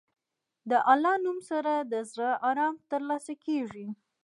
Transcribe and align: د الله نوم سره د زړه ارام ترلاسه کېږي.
د 0.69 0.71
الله 0.91 1.15
نوم 1.23 1.37
سره 1.49 1.73
د 1.91 1.93
زړه 2.11 2.29
ارام 2.49 2.75
ترلاسه 2.91 3.33
کېږي. 3.45 3.87